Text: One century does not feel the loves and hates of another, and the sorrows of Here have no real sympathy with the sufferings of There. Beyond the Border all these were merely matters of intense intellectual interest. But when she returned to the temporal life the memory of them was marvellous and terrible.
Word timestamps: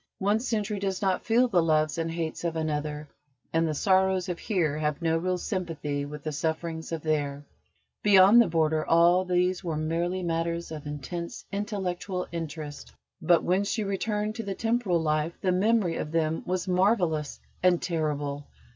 One 0.17 0.39
century 0.39 0.79
does 0.79 1.03
not 1.03 1.23
feel 1.23 1.47
the 1.47 1.61
loves 1.61 1.99
and 1.99 2.09
hates 2.09 2.43
of 2.43 2.55
another, 2.55 3.07
and 3.53 3.67
the 3.67 3.75
sorrows 3.75 4.29
of 4.29 4.39
Here 4.39 4.79
have 4.79 4.99
no 4.99 5.15
real 5.15 5.37
sympathy 5.37 6.05
with 6.05 6.23
the 6.23 6.31
sufferings 6.31 6.91
of 6.91 7.03
There. 7.03 7.45
Beyond 8.01 8.41
the 8.41 8.47
Border 8.47 8.83
all 8.83 9.23
these 9.25 9.63
were 9.63 9.77
merely 9.77 10.23
matters 10.23 10.71
of 10.71 10.87
intense 10.87 11.45
intellectual 11.51 12.25
interest. 12.31 12.93
But 13.21 13.43
when 13.43 13.63
she 13.63 13.83
returned 13.83 14.33
to 14.37 14.43
the 14.43 14.55
temporal 14.55 14.99
life 14.99 15.33
the 15.39 15.51
memory 15.51 15.97
of 15.97 16.11
them 16.11 16.41
was 16.47 16.67
marvellous 16.67 17.39
and 17.61 17.79
terrible. 17.79 18.47